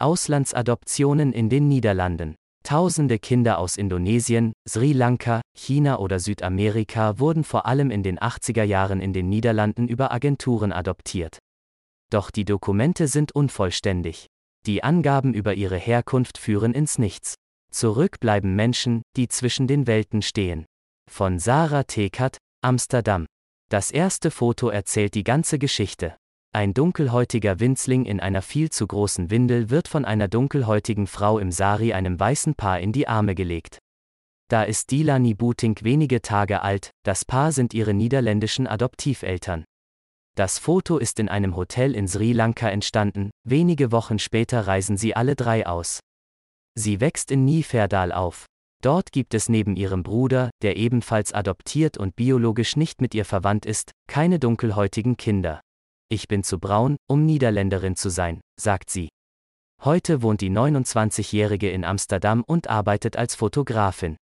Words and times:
Auslandsadoptionen 0.00 1.32
in 1.32 1.48
den 1.48 1.68
Niederlanden. 1.68 2.34
Tausende 2.64 3.18
Kinder 3.18 3.58
aus 3.58 3.76
Indonesien, 3.76 4.52
Sri 4.68 4.92
Lanka, 4.92 5.40
China 5.56 5.98
oder 5.98 6.18
Südamerika 6.18 7.18
wurden 7.18 7.44
vor 7.44 7.66
allem 7.66 7.90
in 7.90 8.02
den 8.02 8.18
80er 8.18 8.62
Jahren 8.62 9.00
in 9.00 9.12
den 9.12 9.28
Niederlanden 9.28 9.88
über 9.88 10.12
Agenturen 10.12 10.72
adoptiert. 10.72 11.38
Doch 12.10 12.30
die 12.30 12.44
Dokumente 12.44 13.08
sind 13.08 13.32
unvollständig. 13.32 14.26
Die 14.66 14.82
Angaben 14.82 15.34
über 15.34 15.54
ihre 15.54 15.76
Herkunft 15.76 16.38
führen 16.38 16.74
ins 16.74 16.98
Nichts. 16.98 17.34
Zurück 17.70 18.20
bleiben 18.20 18.54
Menschen, 18.54 19.02
die 19.16 19.28
zwischen 19.28 19.66
den 19.66 19.86
Welten 19.86 20.22
stehen. 20.22 20.66
Von 21.10 21.38
Sarah 21.38 21.84
Tekert, 21.84 22.38
Amsterdam. 22.62 23.26
Das 23.70 23.90
erste 23.90 24.30
Foto 24.30 24.68
erzählt 24.68 25.14
die 25.14 25.24
ganze 25.24 25.58
Geschichte. 25.58 26.16
Ein 26.52 26.72
dunkelhäutiger 26.72 27.60
Winzling 27.60 28.06
in 28.06 28.20
einer 28.20 28.40
viel 28.40 28.70
zu 28.70 28.86
großen 28.86 29.30
Windel 29.30 29.68
wird 29.68 29.86
von 29.86 30.06
einer 30.06 30.28
dunkelhäutigen 30.28 31.06
Frau 31.06 31.38
im 31.38 31.52
Sari 31.52 31.92
einem 31.92 32.18
weißen 32.18 32.54
Paar 32.54 32.80
in 32.80 32.92
die 32.92 33.06
Arme 33.06 33.34
gelegt. 33.34 33.78
Da 34.50 34.62
ist 34.62 34.90
Dilani 34.90 35.34
Butink 35.34 35.84
wenige 35.84 36.22
Tage 36.22 36.62
alt, 36.62 36.90
das 37.04 37.26
Paar 37.26 37.52
sind 37.52 37.74
ihre 37.74 37.92
niederländischen 37.92 38.66
Adoptiveltern. 38.66 39.64
Das 40.36 40.58
Foto 40.58 40.96
ist 40.96 41.18
in 41.18 41.28
einem 41.28 41.54
Hotel 41.54 41.94
in 41.94 42.08
Sri 42.08 42.32
Lanka 42.32 42.70
entstanden, 42.70 43.30
wenige 43.44 43.92
Wochen 43.92 44.18
später 44.18 44.66
reisen 44.66 44.96
sie 44.96 45.14
alle 45.14 45.36
drei 45.36 45.66
aus. 45.66 46.00
Sie 46.74 47.00
wächst 47.00 47.30
in 47.30 47.44
Niferdal 47.44 48.10
auf. 48.10 48.46
Dort 48.82 49.12
gibt 49.12 49.34
es 49.34 49.50
neben 49.50 49.76
ihrem 49.76 50.02
Bruder, 50.02 50.50
der 50.62 50.76
ebenfalls 50.76 51.34
adoptiert 51.34 51.98
und 51.98 52.16
biologisch 52.16 52.76
nicht 52.76 53.02
mit 53.02 53.14
ihr 53.14 53.26
verwandt 53.26 53.66
ist, 53.66 53.90
keine 54.06 54.38
dunkelhäutigen 54.38 55.18
Kinder. 55.18 55.60
Ich 56.10 56.26
bin 56.26 56.42
zu 56.42 56.58
braun, 56.58 56.96
um 57.06 57.26
Niederländerin 57.26 57.94
zu 57.94 58.08
sein, 58.08 58.40
sagt 58.58 58.88
sie. 58.88 59.10
Heute 59.84 60.22
wohnt 60.22 60.40
die 60.40 60.50
29-Jährige 60.50 61.70
in 61.70 61.84
Amsterdam 61.84 62.42
und 62.46 62.68
arbeitet 62.68 63.16
als 63.18 63.34
Fotografin. 63.34 64.16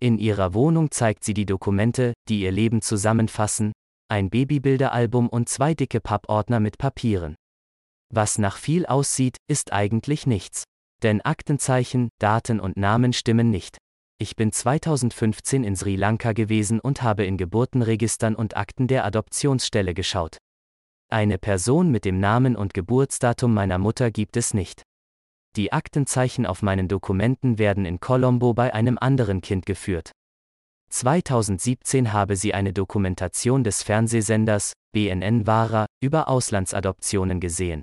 In 0.00 0.16
ihrer 0.16 0.54
Wohnung 0.54 0.90
zeigt 0.90 1.24
sie 1.24 1.34
die 1.34 1.44
Dokumente, 1.44 2.14
die 2.28 2.40
ihr 2.40 2.52
Leben 2.52 2.80
zusammenfassen, 2.80 3.72
ein 4.08 4.30
Babybilderalbum 4.30 5.28
und 5.28 5.50
zwei 5.50 5.74
dicke 5.74 6.00
Pappordner 6.00 6.58
mit 6.58 6.78
Papieren. 6.78 7.36
Was 8.12 8.38
nach 8.38 8.56
viel 8.56 8.86
aussieht, 8.86 9.36
ist 9.46 9.74
eigentlich 9.74 10.26
nichts. 10.26 10.64
Denn 11.02 11.20
Aktenzeichen, 11.20 12.08
Daten 12.18 12.60
und 12.60 12.78
Namen 12.78 13.12
stimmen 13.12 13.50
nicht. 13.50 13.76
Ich 14.18 14.36
bin 14.36 14.52
2015 14.52 15.64
in 15.64 15.76
Sri 15.76 15.96
Lanka 15.96 16.32
gewesen 16.32 16.80
und 16.80 17.02
habe 17.02 17.24
in 17.24 17.36
Geburtenregistern 17.36 18.34
und 18.34 18.56
Akten 18.56 18.88
der 18.88 19.04
Adoptionsstelle 19.04 19.92
geschaut. 19.92 20.38
Eine 21.12 21.38
Person 21.38 21.90
mit 21.90 22.04
dem 22.04 22.20
Namen 22.20 22.54
und 22.54 22.72
Geburtsdatum 22.72 23.52
meiner 23.52 23.78
Mutter 23.78 24.12
gibt 24.12 24.36
es 24.36 24.54
nicht. 24.54 24.84
Die 25.56 25.72
Aktenzeichen 25.72 26.46
auf 26.46 26.62
meinen 26.62 26.86
Dokumenten 26.86 27.58
werden 27.58 27.84
in 27.84 27.98
Colombo 27.98 28.54
bei 28.54 28.72
einem 28.72 28.96
anderen 28.96 29.40
Kind 29.40 29.66
geführt. 29.66 30.12
2017 30.90 32.12
habe 32.12 32.36
sie 32.36 32.54
eine 32.54 32.72
Dokumentation 32.72 33.64
des 33.64 33.82
Fernsehsenders 33.82 34.72
BNN 34.92 35.48
Vara 35.48 35.86
über 36.00 36.28
Auslandsadoptionen 36.28 37.40
gesehen. 37.40 37.82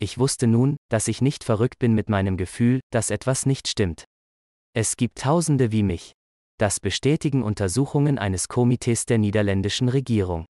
Ich 0.00 0.18
wusste 0.18 0.48
nun, 0.48 0.76
dass 0.90 1.06
ich 1.06 1.22
nicht 1.22 1.44
verrückt 1.44 1.78
bin 1.78 1.94
mit 1.94 2.08
meinem 2.08 2.36
Gefühl, 2.36 2.80
dass 2.90 3.10
etwas 3.10 3.46
nicht 3.46 3.68
stimmt. 3.68 4.04
Es 4.72 4.96
gibt 4.96 5.18
Tausende 5.18 5.70
wie 5.70 5.84
mich. 5.84 6.12
Das 6.58 6.80
bestätigen 6.80 7.44
Untersuchungen 7.44 8.18
eines 8.18 8.48
Komitees 8.48 9.06
der 9.06 9.18
niederländischen 9.18 9.88
Regierung. 9.88 10.46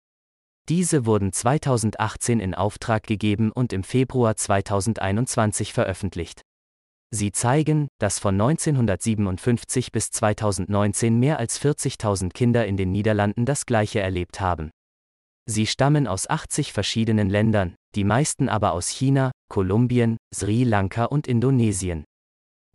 Diese 0.69 1.05
wurden 1.05 1.33
2018 1.33 2.39
in 2.39 2.55
Auftrag 2.55 3.03
gegeben 3.03 3.51
und 3.51 3.73
im 3.73 3.83
Februar 3.83 4.37
2021 4.37 5.73
veröffentlicht. 5.73 6.41
Sie 7.11 7.31
zeigen, 7.33 7.89
dass 7.99 8.17
von 8.17 8.39
1957 8.39 9.91
bis 9.91 10.09
2019 10.09 11.19
mehr 11.19 11.37
als 11.37 11.61
40.000 11.61 12.31
Kinder 12.31 12.65
in 12.65 12.77
den 12.77 12.91
Niederlanden 12.91 13.45
das 13.45 13.65
Gleiche 13.65 13.99
erlebt 13.99 14.39
haben. 14.39 14.71
Sie 15.45 15.67
stammen 15.67 16.07
aus 16.07 16.29
80 16.29 16.71
verschiedenen 16.71 17.29
Ländern, 17.29 17.75
die 17.95 18.05
meisten 18.05 18.47
aber 18.47 18.71
aus 18.71 18.87
China, 18.87 19.31
Kolumbien, 19.49 20.17
Sri 20.33 20.63
Lanka 20.63 21.05
und 21.05 21.27
Indonesien. 21.27 22.05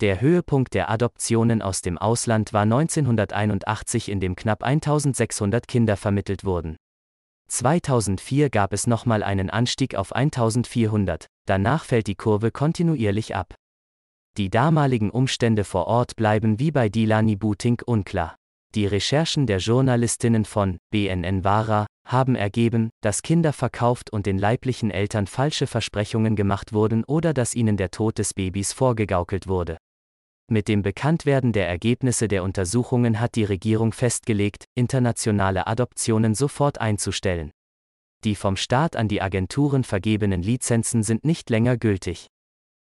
Der 0.02 0.20
Höhepunkt 0.20 0.74
der 0.74 0.90
Adoptionen 0.90 1.62
aus 1.62 1.80
dem 1.80 1.96
Ausland 1.96 2.52
war 2.52 2.62
1981, 2.62 4.10
in 4.10 4.20
dem 4.20 4.36
knapp 4.36 4.62
1600 4.62 5.66
Kinder 5.66 5.96
vermittelt 5.96 6.44
wurden. 6.44 6.76
2004 7.48 8.50
gab 8.50 8.72
es 8.72 8.86
nochmal 8.86 9.22
einen 9.22 9.50
Anstieg 9.50 9.94
auf 9.94 10.14
1400, 10.14 11.26
danach 11.46 11.84
fällt 11.84 12.06
die 12.06 12.14
Kurve 12.14 12.50
kontinuierlich 12.50 13.34
ab. 13.34 13.54
Die 14.36 14.50
damaligen 14.50 15.10
Umstände 15.10 15.64
vor 15.64 15.86
Ort 15.86 16.14
bleiben 16.14 16.58
wie 16.58 16.70
bei 16.70 16.88
Dilani 16.88 17.36
Butink 17.36 17.82
unklar. 17.86 18.36
Die 18.74 18.86
Recherchen 18.86 19.46
der 19.46 19.58
Journalistinnen 19.58 20.44
von 20.44 20.78
BNN 20.90 21.42
Vara 21.42 21.86
haben 22.06 22.36
ergeben, 22.36 22.90
dass 23.02 23.22
Kinder 23.22 23.52
verkauft 23.52 24.10
und 24.12 24.26
den 24.26 24.38
leiblichen 24.38 24.90
Eltern 24.90 25.26
falsche 25.26 25.66
Versprechungen 25.66 26.36
gemacht 26.36 26.72
wurden 26.72 27.02
oder 27.04 27.32
dass 27.32 27.54
ihnen 27.54 27.76
der 27.76 27.90
Tod 27.90 28.18
des 28.18 28.34
Babys 28.34 28.72
vorgegaukelt 28.72 29.48
wurde. 29.48 29.78
Mit 30.50 30.68
dem 30.68 30.80
Bekanntwerden 30.80 31.52
der 31.52 31.68
Ergebnisse 31.68 32.26
der 32.26 32.42
Untersuchungen 32.42 33.20
hat 33.20 33.34
die 33.34 33.44
Regierung 33.44 33.92
festgelegt, 33.92 34.64
internationale 34.74 35.66
Adoptionen 35.66 36.34
sofort 36.34 36.80
einzustellen. 36.80 37.50
Die 38.24 38.34
vom 38.34 38.56
Staat 38.56 38.96
an 38.96 39.08
die 39.08 39.20
Agenturen 39.20 39.84
vergebenen 39.84 40.42
Lizenzen 40.42 41.02
sind 41.02 41.26
nicht 41.26 41.50
länger 41.50 41.76
gültig. 41.76 42.28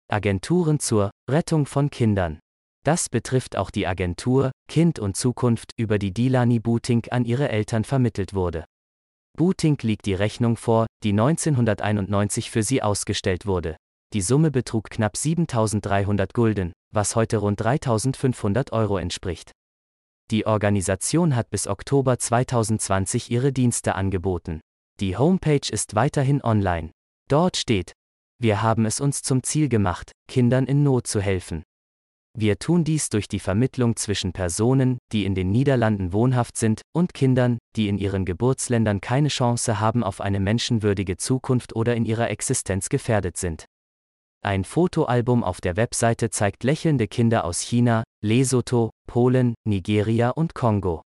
Agenturen 0.09 0.79
zur 0.79 1.11
Rettung 1.29 1.67
von 1.67 1.91
Kindern. 1.91 2.39
Das 2.83 3.07
betrifft 3.07 3.55
auch 3.55 3.69
die 3.69 3.85
Agentur 3.85 4.51
Kind 4.67 4.97
und 4.97 5.15
Zukunft, 5.15 5.73
über 5.77 5.99
die 5.99 6.11
Dilani 6.11 6.59
Butink 6.59 7.11
an 7.11 7.23
ihre 7.23 7.49
Eltern 7.49 7.83
vermittelt 7.83 8.33
wurde. 8.33 8.65
Butink 9.37 9.83
liegt 9.83 10.07
die 10.07 10.15
Rechnung 10.15 10.57
vor, 10.57 10.87
die 11.03 11.11
1991 11.11 12.49
für 12.49 12.63
sie 12.63 12.81
ausgestellt 12.81 13.45
wurde. 13.45 13.77
Die 14.13 14.21
Summe 14.21 14.49
betrug 14.49 14.89
knapp 14.89 15.15
7300 15.17 16.33
Gulden, 16.33 16.73
was 16.93 17.15
heute 17.15 17.37
rund 17.37 17.59
3500 17.59 18.71
Euro 18.71 18.97
entspricht. 18.97 19.51
Die 20.31 20.45
Organisation 20.45 21.35
hat 21.35 21.49
bis 21.49 21.67
Oktober 21.67 22.17
2020 22.17 23.29
ihre 23.29 23.51
Dienste 23.51 23.95
angeboten. 23.95 24.61
Die 24.99 25.17
Homepage 25.17 25.69
ist 25.69 25.95
weiterhin 25.95 26.41
online. 26.43 26.91
Dort 27.29 27.57
steht, 27.57 27.93
wir 28.39 28.61
haben 28.61 28.85
es 28.85 28.99
uns 28.99 29.21
zum 29.21 29.43
Ziel 29.43 29.69
gemacht, 29.69 30.11
Kindern 30.27 30.65
in 30.65 30.83
Not 30.83 31.07
zu 31.07 31.21
helfen. 31.21 31.63
Wir 32.35 32.57
tun 32.57 32.83
dies 32.83 33.09
durch 33.09 33.27
die 33.27 33.39
Vermittlung 33.39 33.95
zwischen 33.95 34.33
Personen, 34.33 34.97
die 35.11 35.25
in 35.25 35.35
den 35.35 35.51
Niederlanden 35.51 36.13
wohnhaft 36.13 36.57
sind, 36.57 36.81
und 36.91 37.13
Kindern, 37.13 37.59
die 37.75 37.87
in 37.87 37.99
ihren 37.99 38.25
Geburtsländern 38.25 39.01
keine 39.01 39.27
Chance 39.27 39.79
haben 39.79 40.03
auf 40.03 40.19
eine 40.19 40.39
menschenwürdige 40.39 41.17
Zukunft 41.17 41.75
oder 41.75 41.95
in 41.95 42.05
ihrer 42.05 42.31
Existenz 42.31 42.89
gefährdet 42.89 43.37
sind. 43.37 43.65
Ein 44.45 44.65
Fotoalbum 44.65 45.41
auf 45.41 45.61
der 45.61 45.77
Webseite 45.77 46.29
zeigt 46.29 46.65
lächelnde 46.65 47.07
Kinder 47.07 47.45
aus 47.45 47.61
China, 47.61 48.03
Lesotho, 48.21 48.89
Polen, 49.07 49.55
Nigeria 49.65 50.31
und 50.31 50.53
Kongo. 50.53 51.01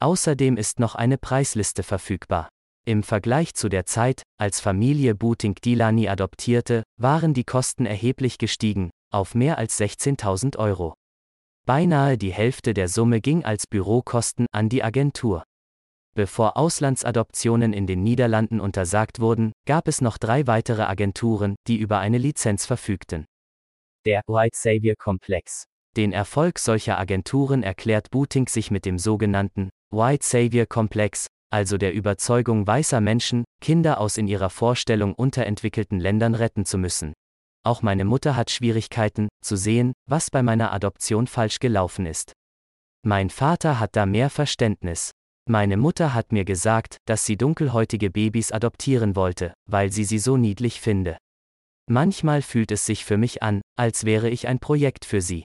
Außerdem 0.00 0.58
ist 0.58 0.78
noch 0.78 0.94
eine 0.94 1.16
Preisliste 1.16 1.82
verfügbar. 1.82 2.50
Im 2.84 3.02
Vergleich 3.02 3.54
zu 3.54 3.70
der 3.70 3.86
Zeit, 3.86 4.22
als 4.38 4.60
Familie 4.60 5.14
Buting 5.14 5.54
Dilani 5.54 6.10
adoptierte, 6.10 6.82
waren 7.00 7.32
die 7.32 7.44
Kosten 7.44 7.86
erheblich 7.86 8.36
gestiegen, 8.36 8.90
auf 9.10 9.34
mehr 9.34 9.56
als 9.56 9.80
16.000 9.80 10.58
Euro. 10.58 10.92
Beinahe 11.64 12.18
die 12.18 12.32
Hälfte 12.34 12.74
der 12.74 12.88
Summe 12.88 13.22
ging 13.22 13.46
als 13.46 13.66
Bürokosten 13.66 14.46
an 14.52 14.68
die 14.68 14.84
Agentur. 14.84 15.42
Bevor 16.18 16.56
Auslandsadoptionen 16.56 17.72
in 17.72 17.86
den 17.86 18.02
Niederlanden 18.02 18.58
untersagt 18.58 19.20
wurden, 19.20 19.52
gab 19.68 19.86
es 19.86 20.00
noch 20.00 20.18
drei 20.18 20.48
weitere 20.48 20.82
Agenturen, 20.82 21.54
die 21.68 21.76
über 21.76 22.00
eine 22.00 22.18
Lizenz 22.18 22.66
verfügten. 22.66 23.24
Der 24.04 24.22
White 24.26 24.56
Savior 24.56 24.96
Komplex. 24.98 25.66
Den 25.96 26.10
Erfolg 26.10 26.58
solcher 26.58 26.98
Agenturen 26.98 27.62
erklärt 27.62 28.10
Booting 28.10 28.48
sich 28.48 28.72
mit 28.72 28.84
dem 28.84 28.98
sogenannten 28.98 29.70
White 29.92 30.26
Savior 30.26 30.66
Komplex, 30.66 31.28
also 31.50 31.78
der 31.78 31.94
Überzeugung 31.94 32.66
weißer 32.66 33.00
Menschen, 33.00 33.44
Kinder 33.60 34.00
aus 34.00 34.18
in 34.18 34.26
ihrer 34.26 34.50
Vorstellung 34.50 35.14
unterentwickelten 35.14 36.00
Ländern 36.00 36.34
retten 36.34 36.64
zu 36.64 36.78
müssen. 36.78 37.12
Auch 37.64 37.82
meine 37.82 38.04
Mutter 38.04 38.34
hat 38.34 38.50
Schwierigkeiten, 38.50 39.28
zu 39.40 39.54
sehen, 39.54 39.92
was 40.10 40.32
bei 40.32 40.42
meiner 40.42 40.72
Adoption 40.72 41.28
falsch 41.28 41.60
gelaufen 41.60 42.06
ist. 42.06 42.32
Mein 43.06 43.30
Vater 43.30 43.78
hat 43.78 43.94
da 43.94 44.04
mehr 44.04 44.30
Verständnis. 44.30 45.12
Meine 45.50 45.78
Mutter 45.78 46.12
hat 46.12 46.30
mir 46.30 46.44
gesagt, 46.44 46.98
dass 47.06 47.24
sie 47.24 47.38
dunkelhäutige 47.38 48.10
Babys 48.10 48.52
adoptieren 48.52 49.16
wollte, 49.16 49.54
weil 49.66 49.90
sie 49.90 50.04
sie 50.04 50.18
so 50.18 50.36
niedlich 50.36 50.78
finde. 50.78 51.16
Manchmal 51.88 52.42
fühlt 52.42 52.70
es 52.70 52.84
sich 52.84 53.06
für 53.06 53.16
mich 53.16 53.42
an, 53.42 53.62
als 53.74 54.04
wäre 54.04 54.28
ich 54.28 54.46
ein 54.46 54.58
Projekt 54.58 55.06
für 55.06 55.22
sie. 55.22 55.44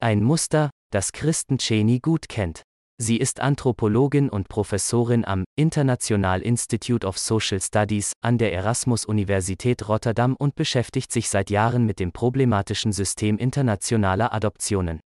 Ein 0.00 0.22
Muster, 0.22 0.70
das 0.90 1.12
Kristen 1.12 1.58
Cheney 1.58 2.00
gut 2.00 2.30
kennt. 2.30 2.62
Sie 2.96 3.18
ist 3.18 3.40
Anthropologin 3.40 4.30
und 4.30 4.48
Professorin 4.48 5.26
am 5.26 5.44
International 5.56 6.40
Institute 6.40 7.06
of 7.06 7.18
Social 7.18 7.60
Studies 7.60 8.14
an 8.24 8.38
der 8.38 8.54
Erasmus-Universität 8.54 9.88
Rotterdam 9.90 10.36
und 10.36 10.54
beschäftigt 10.54 11.12
sich 11.12 11.28
seit 11.28 11.50
Jahren 11.50 11.84
mit 11.84 12.00
dem 12.00 12.12
problematischen 12.12 12.92
System 12.92 13.36
internationaler 13.36 14.32
Adoptionen. 14.32 15.00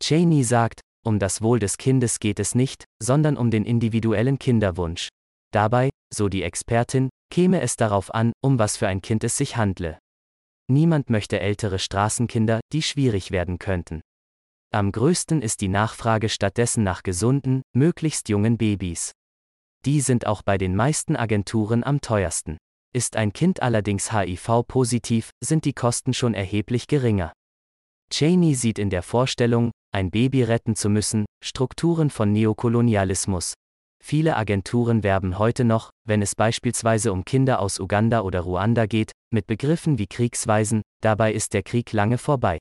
Cheney 0.00 0.42
sagt, 0.42 0.80
um 1.04 1.18
das 1.18 1.42
Wohl 1.42 1.58
des 1.58 1.78
Kindes 1.78 2.18
geht 2.18 2.40
es 2.40 2.54
nicht, 2.54 2.84
sondern 3.02 3.36
um 3.36 3.50
den 3.50 3.64
individuellen 3.64 4.38
Kinderwunsch. 4.38 5.08
Dabei, 5.52 5.90
so 6.12 6.28
die 6.28 6.42
Expertin, 6.42 7.10
käme 7.30 7.60
es 7.60 7.76
darauf 7.76 8.12
an, 8.12 8.32
um 8.42 8.58
was 8.58 8.76
für 8.76 8.88
ein 8.88 9.02
Kind 9.02 9.22
es 9.24 9.36
sich 9.36 9.56
handle. 9.56 9.98
Niemand 10.68 11.10
möchte 11.10 11.40
ältere 11.40 11.78
Straßenkinder, 11.78 12.60
die 12.72 12.82
schwierig 12.82 13.30
werden 13.30 13.58
könnten. 13.58 14.00
Am 14.72 14.90
größten 14.90 15.42
ist 15.42 15.60
die 15.60 15.68
Nachfrage 15.68 16.28
stattdessen 16.28 16.82
nach 16.82 17.02
gesunden, 17.02 17.62
möglichst 17.76 18.28
jungen 18.28 18.56
Babys. 18.56 19.12
Die 19.84 20.00
sind 20.00 20.26
auch 20.26 20.42
bei 20.42 20.58
den 20.58 20.74
meisten 20.74 21.14
Agenturen 21.14 21.84
am 21.84 22.00
teuersten. 22.00 22.56
Ist 22.92 23.16
ein 23.16 23.32
Kind 23.32 23.62
allerdings 23.62 24.12
HIV-positiv, 24.12 25.30
sind 25.42 25.64
die 25.64 25.74
Kosten 25.74 26.14
schon 26.14 26.32
erheblich 26.32 26.86
geringer. 26.86 27.32
Cheney 28.10 28.54
sieht 28.54 28.78
in 28.78 28.90
der 28.90 29.02
Vorstellung, 29.02 29.70
ein 29.92 30.10
Baby 30.10 30.42
retten 30.42 30.76
zu 30.76 30.88
müssen, 30.88 31.24
Strukturen 31.42 32.10
von 32.10 32.32
Neokolonialismus. 32.32 33.54
Viele 34.02 34.36
Agenturen 34.36 35.02
werben 35.02 35.38
heute 35.38 35.64
noch, 35.64 35.90
wenn 36.06 36.20
es 36.20 36.34
beispielsweise 36.34 37.12
um 37.12 37.24
Kinder 37.24 37.60
aus 37.60 37.80
Uganda 37.80 38.20
oder 38.20 38.40
Ruanda 38.40 38.86
geht, 38.86 39.12
mit 39.32 39.46
Begriffen 39.46 39.98
wie 39.98 40.06
Kriegsweisen, 40.06 40.82
dabei 41.02 41.32
ist 41.32 41.54
der 41.54 41.62
Krieg 41.62 41.92
lange 41.92 42.18
vorbei. 42.18 42.58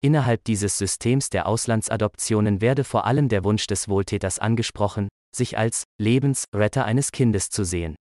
Innerhalb 0.00 0.44
dieses 0.44 0.78
Systems 0.78 1.30
der 1.30 1.46
Auslandsadoptionen 1.46 2.60
werde 2.60 2.84
vor 2.84 3.04
allem 3.06 3.28
der 3.28 3.42
Wunsch 3.42 3.66
des 3.66 3.88
Wohltäters 3.88 4.38
angesprochen, 4.38 5.08
sich 5.34 5.58
als 5.58 5.84
Lebensretter 6.00 6.84
eines 6.84 7.10
Kindes 7.10 7.50
zu 7.50 7.64
sehen. 7.64 7.96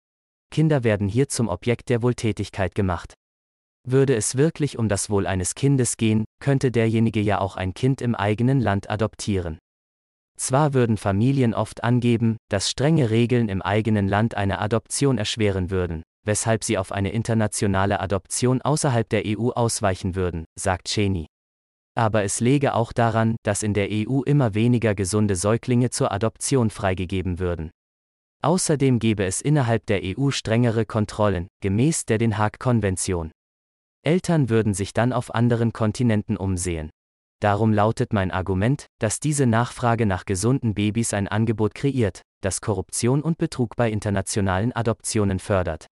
Kinder 0.51 0.83
werden 0.83 1.07
hier 1.07 1.29
zum 1.29 1.47
Objekt 1.47 1.89
der 1.89 2.01
Wohltätigkeit 2.01 2.75
gemacht. 2.75 3.13
Würde 3.85 4.15
es 4.15 4.38
wirklich 4.38 4.77
um 4.77 4.88
das 4.88 5.09
Wohl 5.09 5.27
eines 5.27 5.56
Kindes 5.56 5.97
gehen, 5.97 6.24
könnte 6.39 6.71
derjenige 6.71 7.19
ja 7.19 7.39
auch 7.39 7.57
ein 7.57 7.74
Kind 7.74 8.01
im 8.01 8.15
eigenen 8.15 8.62
Land 8.62 8.89
adoptieren. 8.89 9.59
Zwar 10.38 10.74
würden 10.74 10.97
Familien 10.97 11.53
oft 11.53 11.83
angeben, 11.83 12.38
dass 12.50 12.69
strenge 12.69 13.09
Regeln 13.09 13.50
im 13.50 13.62
eigenen 13.62 14.07
Land 14.07 14.35
eine 14.35 14.59
Adoption 14.59 15.18
erschweren 15.18 15.69
würden, 15.69 16.01
weshalb 16.25 16.63
sie 16.63 16.77
auf 16.77 16.91
eine 16.91 17.12
internationale 17.12 18.00
Adoption 18.00 18.62
außerhalb 18.62 19.07
der 19.09 19.24
EU 19.25 19.50
ausweichen 19.50 20.15
würden, 20.15 20.45
sagt 20.57 20.88
Cheney. 20.88 21.27
Aber 21.95 22.24
es 22.24 22.39
läge 22.39 22.74
auch 22.74 22.94
daran, 22.94 23.36
dass 23.44 23.62
in 23.62 23.74
der 23.74 23.89
EU 23.91 24.21
immer 24.24 24.56
weniger 24.56 24.95
gesunde 24.95 25.36
Säuglinge 25.36 25.91
zur 25.91 26.12
Adoption 26.12 26.69
freigegeben 26.71 27.38
würden. 27.38 27.69
Außerdem 28.41 29.00
gäbe 29.00 29.25
es 29.25 29.41
innerhalb 29.41 29.86
der 29.86 30.01
EU 30.03 30.31
strengere 30.31 30.86
Kontrollen, 30.86 31.47
gemäß 31.62 32.06
der 32.06 32.18
Den 32.18 32.38
Haag-Konvention. 32.38 33.31
Eltern 34.05 34.50
würden 34.50 34.73
sich 34.73 34.94
dann 34.94 35.13
auf 35.13 35.33
anderen 35.33 35.71
Kontinenten 35.71 36.35
umsehen. 36.35 36.89
Darum 37.39 37.71
lautet 37.73 38.11
mein 38.11 38.31
Argument, 38.31 38.88
dass 39.00 39.19
diese 39.19 39.45
Nachfrage 39.45 40.05
nach 40.05 40.25
gesunden 40.25 40.73
Babys 40.73 41.13
ein 41.13 41.29
Angebot 41.29 41.73
kreiert, 41.73 42.21
das 42.41 42.59
Korruption 42.59 43.21
und 43.21 43.38
Betrug 43.38 43.77
bei 43.77 43.89
internationalen 43.89 44.73
Adoptionen 44.73 45.39
fördert. 45.39 45.88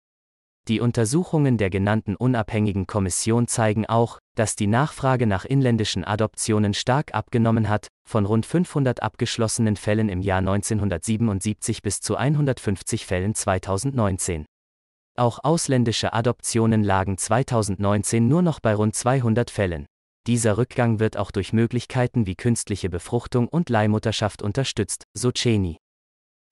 Die 0.69 0.81
Untersuchungen 0.81 1.59
der 1.59 1.71
genannten 1.71 2.17
unabhängigen 2.17 2.87
Kommission 2.87 3.47
zeigen 3.47 3.87
auch, 3.87 4.19
dass 4.37 4.57
die 4.57 4.67
Nachfrage 4.67 5.27
nach 5.27 5.45
inländischen 5.45 6.05
Adoptionen 6.05 6.75
stark 6.75 7.15
abgenommen 7.15 7.69
hat, 7.69 7.89
von 8.09 8.25
rund 8.25 8.47
500 8.47 9.03
abgeschlossenen 9.03 9.77
Fällen 9.77 10.09
im 10.09 10.21
Jahr 10.21 10.39
1977 10.39 11.83
bis 11.83 12.01
zu 12.01 12.17
150 12.17 13.07
Fällen 13.07 13.35
2019. 13.35 14.45
Auch 15.19 15.39
ausländische 15.43 16.13
Adoptionen 16.13 16.85
lagen 16.85 17.17
2019 17.17 18.29
nur 18.29 18.43
noch 18.43 18.61
bei 18.61 18.75
rund 18.75 18.95
200 18.95 19.51
Fällen. 19.51 19.87
Dieser 20.27 20.59
Rückgang 20.59 20.99
wird 21.01 21.17
auch 21.17 21.31
durch 21.31 21.55
Möglichkeiten 21.55 22.27
wie 22.27 22.35
künstliche 22.35 22.91
Befruchtung 22.91 23.49
und 23.49 23.71
Leihmutterschaft 23.71 24.43
unterstützt, 24.43 25.05
so 25.15 25.33
Cheney. 25.33 25.79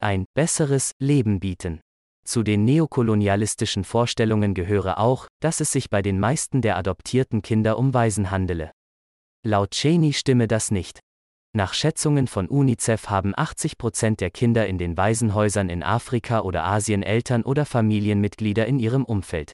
Ein 0.01 0.25
besseres 0.35 0.93
Leben 0.99 1.41
bieten. 1.41 1.81
Zu 2.25 2.43
den 2.43 2.65
neokolonialistischen 2.65 3.85
Vorstellungen 3.85 4.55
gehöre 4.55 4.99
auch, 4.99 5.27
dass 5.41 5.61
es 5.61 5.71
sich 5.71 5.91
bei 5.91 6.01
den 6.01 6.19
meisten 6.19 6.63
der 6.63 6.79
adoptierten 6.79 7.43
Kinder 7.43 7.79
um 7.79 7.93
Waisen 7.93 8.31
handele. 8.31 8.71
Laut 9.45 9.73
Cheney 9.73 10.15
stimme 10.15 10.49
das 10.49 10.71
nicht. 10.71 11.01
Nach 11.57 11.73
Schätzungen 11.73 12.27
von 12.27 12.49
UNICEF 12.49 13.11
haben 13.11 13.33
80 13.37 13.79
Prozent 13.79 14.21
der 14.21 14.31
Kinder 14.31 14.67
in 14.67 14.77
den 14.77 14.97
Waisenhäusern 14.97 15.69
in 15.69 15.85
Afrika 15.85 16.41
oder 16.41 16.65
Asien 16.65 17.05
Eltern 17.05 17.45
oder 17.45 17.65
Familienmitglieder 17.65 18.67
in 18.67 18.81
ihrem 18.81 19.05
Umfeld. 19.05 19.53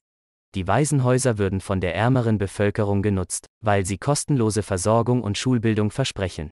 Die 0.55 0.67
Waisenhäuser 0.67 1.37
würden 1.37 1.61
von 1.61 1.83
der 1.83 1.95
ärmeren 1.95 2.39
Bevölkerung 2.39 3.03
genutzt, 3.03 3.49
weil 3.63 3.85
sie 3.85 3.99
kostenlose 3.99 4.63
Versorgung 4.63 5.23
und 5.23 5.37
Schulbildung 5.37 5.91
versprechen. 5.91 6.49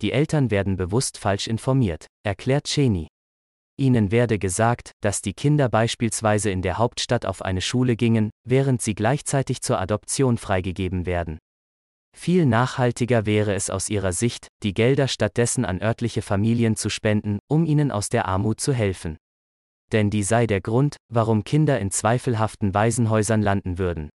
Die 0.00 0.12
Eltern 0.12 0.50
werden 0.50 0.78
bewusst 0.78 1.18
falsch 1.18 1.46
informiert, 1.46 2.06
erklärt 2.24 2.64
Cheney. 2.64 3.08
Ihnen 3.78 4.10
werde 4.10 4.38
gesagt, 4.38 4.92
dass 5.02 5.20
die 5.20 5.34
Kinder 5.34 5.68
beispielsweise 5.68 6.48
in 6.48 6.62
der 6.62 6.78
Hauptstadt 6.78 7.26
auf 7.26 7.42
eine 7.42 7.60
Schule 7.60 7.96
gingen, 7.96 8.30
während 8.48 8.80
sie 8.80 8.94
gleichzeitig 8.94 9.60
zur 9.60 9.78
Adoption 9.78 10.38
freigegeben 10.38 11.04
werden. 11.04 11.38
Viel 12.16 12.46
nachhaltiger 12.46 13.26
wäre 13.26 13.54
es 13.54 13.68
aus 13.68 13.90
ihrer 13.90 14.12
Sicht, 14.12 14.48
die 14.62 14.72
Gelder 14.72 15.06
stattdessen 15.06 15.64
an 15.66 15.82
örtliche 15.82 16.22
Familien 16.22 16.74
zu 16.74 16.88
spenden, 16.88 17.38
um 17.46 17.66
ihnen 17.66 17.92
aus 17.92 18.08
der 18.08 18.26
Armut 18.26 18.58
zu 18.58 18.72
helfen. 18.72 19.18
Denn 19.92 20.10
die 20.10 20.22
sei 20.22 20.46
der 20.46 20.62
Grund, 20.62 20.96
warum 21.12 21.44
Kinder 21.44 21.78
in 21.78 21.90
zweifelhaften 21.90 22.74
Waisenhäusern 22.74 23.42
landen 23.42 23.78
würden. 23.78 24.08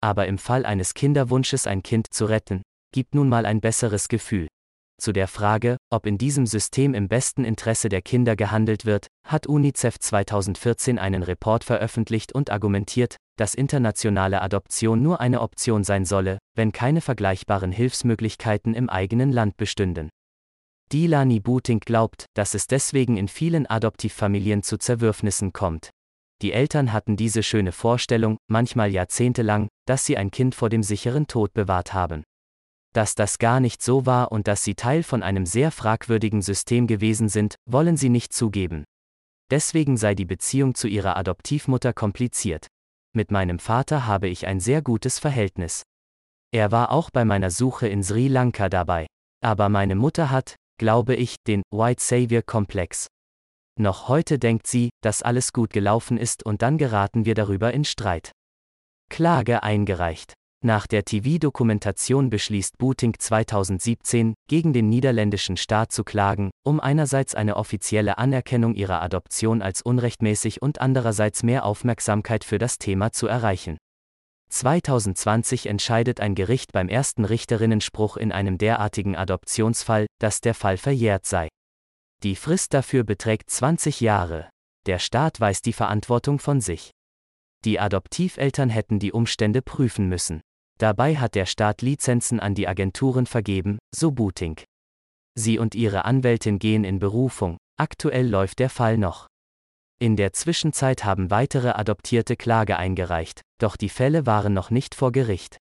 Aber 0.00 0.26
im 0.26 0.38
Fall 0.38 0.64
eines 0.64 0.94
Kinderwunsches 0.94 1.66
ein 1.66 1.82
Kind 1.82 2.12
zu 2.12 2.24
retten, 2.24 2.62
gibt 2.90 3.14
nun 3.14 3.28
mal 3.28 3.46
ein 3.46 3.60
besseres 3.60 4.08
Gefühl. 4.08 4.48
Zu 4.98 5.12
der 5.12 5.26
Frage, 5.26 5.78
ob 5.90 6.06
in 6.06 6.16
diesem 6.16 6.46
System 6.46 6.94
im 6.94 7.08
besten 7.08 7.44
Interesse 7.44 7.88
der 7.88 8.02
Kinder 8.02 8.36
gehandelt 8.36 8.84
wird, 8.84 9.08
hat 9.26 9.46
UNICEF 9.46 9.98
2014 9.98 10.98
einen 10.98 11.22
Report 11.22 11.64
veröffentlicht 11.64 12.32
und 12.32 12.50
argumentiert, 12.50 13.16
dass 13.36 13.54
internationale 13.54 14.42
Adoption 14.42 15.02
nur 15.02 15.20
eine 15.20 15.40
Option 15.40 15.82
sein 15.82 16.04
solle, 16.04 16.38
wenn 16.54 16.72
keine 16.72 17.00
vergleichbaren 17.00 17.72
Hilfsmöglichkeiten 17.72 18.74
im 18.74 18.88
eigenen 18.88 19.32
Land 19.32 19.56
bestünden. 19.56 20.08
Dilani 20.92 21.40
Booting 21.40 21.80
glaubt, 21.80 22.26
dass 22.34 22.54
es 22.54 22.66
deswegen 22.66 23.16
in 23.16 23.26
vielen 23.26 23.66
Adoptivfamilien 23.66 24.62
zu 24.62 24.76
Zerwürfnissen 24.76 25.52
kommt. 25.52 25.90
Die 26.42 26.52
Eltern 26.52 26.92
hatten 26.92 27.16
diese 27.16 27.42
schöne 27.42 27.72
Vorstellung, 27.72 28.36
manchmal 28.48 28.90
jahrzehntelang, 28.90 29.68
dass 29.86 30.04
sie 30.04 30.16
ein 30.16 30.30
Kind 30.30 30.54
vor 30.54 30.68
dem 30.68 30.82
sicheren 30.82 31.26
Tod 31.26 31.54
bewahrt 31.54 31.94
haben 31.94 32.24
dass 32.92 33.14
das 33.14 33.38
gar 33.38 33.60
nicht 33.60 33.82
so 33.82 34.06
war 34.06 34.32
und 34.32 34.48
dass 34.48 34.64
sie 34.64 34.74
Teil 34.74 35.02
von 35.02 35.22
einem 35.22 35.46
sehr 35.46 35.70
fragwürdigen 35.70 36.42
System 36.42 36.86
gewesen 36.86 37.28
sind, 37.28 37.56
wollen 37.66 37.96
sie 37.96 38.08
nicht 38.08 38.32
zugeben. 38.32 38.84
Deswegen 39.50 39.96
sei 39.96 40.14
die 40.14 40.24
Beziehung 40.24 40.74
zu 40.74 40.88
ihrer 40.88 41.16
Adoptivmutter 41.16 41.92
kompliziert. 41.92 42.68
Mit 43.14 43.30
meinem 43.30 43.58
Vater 43.58 44.06
habe 44.06 44.28
ich 44.28 44.46
ein 44.46 44.60
sehr 44.60 44.80
gutes 44.80 45.18
Verhältnis. 45.18 45.82
Er 46.52 46.70
war 46.70 46.90
auch 46.90 47.10
bei 47.10 47.24
meiner 47.24 47.50
Suche 47.50 47.88
in 47.88 48.02
Sri 48.02 48.28
Lanka 48.28 48.68
dabei. 48.68 49.06
Aber 49.42 49.68
meine 49.68 49.94
Mutter 49.94 50.30
hat, 50.30 50.56
glaube 50.78 51.14
ich, 51.14 51.36
den 51.46 51.62
White 51.70 52.02
Savior 52.02 52.42
Komplex. 52.42 53.08
Noch 53.78 54.08
heute 54.08 54.38
denkt 54.38 54.66
sie, 54.66 54.90
dass 55.02 55.22
alles 55.22 55.52
gut 55.52 55.72
gelaufen 55.72 56.18
ist 56.18 56.44
und 56.44 56.62
dann 56.62 56.78
geraten 56.78 57.24
wir 57.24 57.34
darüber 57.34 57.72
in 57.72 57.84
Streit. 57.84 58.32
Klage 59.08 59.62
eingereicht. 59.62 60.34
Nach 60.64 60.86
der 60.86 61.04
TV-Dokumentation 61.04 62.30
beschließt 62.30 62.78
Booting 62.78 63.14
2017, 63.18 64.34
gegen 64.48 64.72
den 64.72 64.88
niederländischen 64.88 65.56
Staat 65.56 65.90
zu 65.90 66.04
klagen, 66.04 66.52
um 66.62 66.78
einerseits 66.78 67.34
eine 67.34 67.56
offizielle 67.56 68.16
Anerkennung 68.16 68.76
ihrer 68.76 69.02
Adoption 69.02 69.60
als 69.60 69.82
unrechtmäßig 69.82 70.62
und 70.62 70.80
andererseits 70.80 71.42
mehr 71.42 71.64
Aufmerksamkeit 71.64 72.44
für 72.44 72.58
das 72.58 72.78
Thema 72.78 73.10
zu 73.10 73.26
erreichen. 73.26 73.76
2020 74.50 75.66
entscheidet 75.66 76.20
ein 76.20 76.36
Gericht 76.36 76.70
beim 76.70 76.88
ersten 76.88 77.24
Richterinnenspruch 77.24 78.16
in 78.16 78.30
einem 78.30 78.56
derartigen 78.56 79.16
Adoptionsfall, 79.16 80.06
dass 80.20 80.40
der 80.40 80.54
Fall 80.54 80.76
verjährt 80.76 81.26
sei. 81.26 81.48
Die 82.22 82.36
Frist 82.36 82.72
dafür 82.72 83.02
beträgt 83.02 83.50
20 83.50 84.00
Jahre. 84.00 84.48
Der 84.86 85.00
Staat 85.00 85.40
weist 85.40 85.66
die 85.66 85.72
Verantwortung 85.72 86.38
von 86.38 86.60
sich. 86.60 86.92
Die 87.64 87.80
Adoptiveltern 87.80 88.70
hätten 88.70 89.00
die 89.00 89.10
Umstände 89.10 89.60
prüfen 89.60 90.08
müssen. 90.08 90.40
Dabei 90.82 91.14
hat 91.14 91.36
der 91.36 91.46
Staat 91.46 91.80
Lizenzen 91.80 92.40
an 92.40 92.56
die 92.56 92.66
Agenturen 92.66 93.26
vergeben, 93.26 93.78
so 93.94 94.10
Booting. 94.10 94.58
Sie 95.38 95.56
und 95.60 95.76
ihre 95.76 96.04
Anwältin 96.04 96.58
gehen 96.58 96.82
in 96.82 96.98
Berufung, 96.98 97.56
aktuell 97.78 98.28
läuft 98.28 98.58
der 98.58 98.68
Fall 98.68 98.98
noch. 98.98 99.28
In 100.00 100.16
der 100.16 100.32
Zwischenzeit 100.32 101.04
haben 101.04 101.30
weitere 101.30 101.68
Adoptierte 101.68 102.34
Klage 102.34 102.78
eingereicht, 102.78 103.42
doch 103.60 103.76
die 103.76 103.90
Fälle 103.90 104.26
waren 104.26 104.54
noch 104.54 104.70
nicht 104.70 104.96
vor 104.96 105.12
Gericht. 105.12 105.58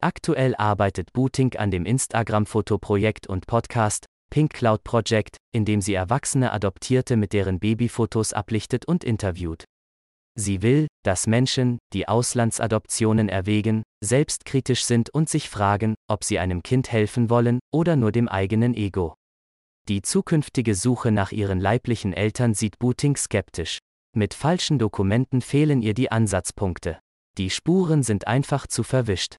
Aktuell 0.00 0.54
arbeitet 0.56 1.12
Booting 1.12 1.54
an 1.56 1.70
dem 1.70 1.84
Instagram-Fotoprojekt 1.84 3.26
und 3.26 3.46
Podcast 3.46 4.06
Pink 4.30 4.54
Cloud 4.54 4.82
Project, 4.82 5.36
in 5.52 5.66
dem 5.66 5.82
sie 5.82 5.92
erwachsene 5.92 6.52
Adoptierte 6.52 7.18
mit 7.18 7.34
deren 7.34 7.58
Babyfotos 7.58 8.32
ablichtet 8.32 8.86
und 8.86 9.04
interviewt. 9.04 9.64
Sie 10.38 10.62
will, 10.62 10.86
dass 11.04 11.26
Menschen, 11.26 11.78
die 11.92 12.06
Auslandsadoptionen 12.06 13.28
erwägen, 13.28 13.82
selbstkritisch 14.04 14.84
sind 14.84 15.10
und 15.10 15.28
sich 15.28 15.48
fragen, 15.48 15.96
ob 16.08 16.22
sie 16.22 16.38
einem 16.38 16.62
Kind 16.62 16.92
helfen 16.92 17.28
wollen 17.28 17.58
oder 17.72 17.96
nur 17.96 18.12
dem 18.12 18.28
eigenen 18.28 18.74
Ego. 18.74 19.14
Die 19.88 20.00
zukünftige 20.00 20.76
Suche 20.76 21.10
nach 21.10 21.32
ihren 21.32 21.58
leiblichen 21.58 22.12
Eltern 22.12 22.54
sieht 22.54 22.78
Booting 22.78 23.16
skeptisch. 23.16 23.78
Mit 24.14 24.32
falschen 24.32 24.78
Dokumenten 24.78 25.40
fehlen 25.40 25.82
ihr 25.82 25.94
die 25.94 26.12
Ansatzpunkte. 26.12 27.00
Die 27.36 27.50
Spuren 27.50 28.04
sind 28.04 28.28
einfach 28.28 28.68
zu 28.68 28.84
verwischt. 28.84 29.36